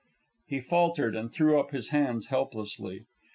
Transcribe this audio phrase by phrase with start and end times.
[0.47, 3.05] He faltered and threw up his hands helplessly.